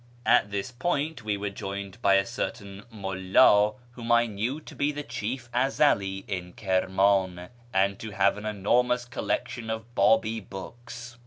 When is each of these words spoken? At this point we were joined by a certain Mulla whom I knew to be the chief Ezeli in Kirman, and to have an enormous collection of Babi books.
At 0.25 0.49
this 0.49 0.71
point 0.71 1.23
we 1.23 1.37
were 1.37 1.51
joined 1.51 2.01
by 2.01 2.15
a 2.15 2.25
certain 2.25 2.85
Mulla 2.89 3.75
whom 3.91 4.11
I 4.11 4.25
knew 4.25 4.59
to 4.59 4.73
be 4.73 4.91
the 4.91 5.03
chief 5.03 5.47
Ezeli 5.53 6.25
in 6.27 6.53
Kirman, 6.53 7.49
and 7.71 7.99
to 7.99 8.09
have 8.09 8.35
an 8.35 8.47
enormous 8.47 9.05
collection 9.05 9.69
of 9.69 9.93
Babi 9.93 10.39
books. 10.39 11.17